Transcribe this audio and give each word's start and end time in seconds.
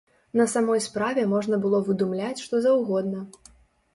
На 0.39 0.45
самой 0.53 0.79
справе 0.85 1.25
можна 1.33 1.59
было 1.67 1.83
выдумляць, 1.89 2.43
што 2.45 2.63
заўгодна. 2.67 3.19